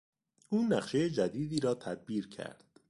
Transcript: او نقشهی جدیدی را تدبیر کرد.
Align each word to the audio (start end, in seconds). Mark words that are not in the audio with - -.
او 0.49 0.67
نقشهی 0.67 1.09
جدیدی 1.09 1.59
را 1.59 1.75
تدبیر 1.75 2.27
کرد. 2.29 2.63